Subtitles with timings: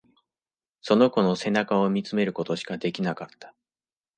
[0.81, 3.53] その子の背中を見つめることしかできなかった。